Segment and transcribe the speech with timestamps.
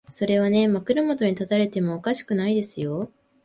[0.09, 3.11] それはね、枕元に立たれてもおかしくないですよ。